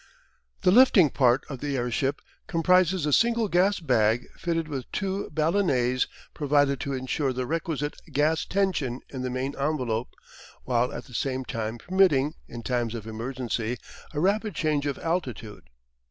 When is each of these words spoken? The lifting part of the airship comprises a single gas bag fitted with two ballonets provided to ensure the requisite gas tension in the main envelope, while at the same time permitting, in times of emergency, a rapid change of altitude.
The 0.63 0.71
lifting 0.71 1.11
part 1.11 1.43
of 1.47 1.59
the 1.59 1.77
airship 1.77 2.21
comprises 2.47 3.05
a 3.05 3.13
single 3.13 3.47
gas 3.47 3.79
bag 3.79 4.25
fitted 4.35 4.67
with 4.67 4.91
two 4.91 5.29
ballonets 5.31 6.07
provided 6.33 6.79
to 6.79 6.93
ensure 6.93 7.31
the 7.31 7.45
requisite 7.45 8.01
gas 8.11 8.43
tension 8.45 9.01
in 9.09 9.21
the 9.21 9.29
main 9.29 9.53
envelope, 9.55 10.09
while 10.63 10.91
at 10.91 11.05
the 11.05 11.13
same 11.13 11.45
time 11.45 11.77
permitting, 11.77 12.33
in 12.47 12.63
times 12.63 12.95
of 12.95 13.05
emergency, 13.05 13.77
a 14.11 14.19
rapid 14.19 14.55
change 14.55 14.87
of 14.87 14.97
altitude. 14.97 15.69